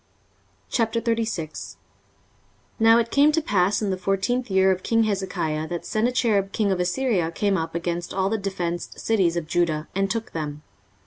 23:036:001 0.71 1.75
Now 2.79 2.97
it 2.97 3.11
came 3.11 3.31
to 3.33 3.39
pass 3.39 3.83
in 3.83 3.91
the 3.91 3.97
fourteenth 3.99 4.49
year 4.49 4.71
of 4.71 4.81
king 4.81 5.03
Hezekiah, 5.03 5.67
that 5.67 5.85
Sennacherib 5.85 6.51
king 6.51 6.71
of 6.71 6.79
Assyria 6.79 7.29
came 7.29 7.55
up 7.55 7.75
against 7.75 8.11
all 8.11 8.27
the 8.27 8.39
defenced 8.39 8.99
cities 8.99 9.37
of 9.37 9.45
Judah, 9.45 9.87
and 9.93 10.09
took 10.09 10.31
them. 10.31 10.63